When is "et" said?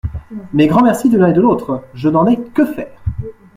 1.29-1.33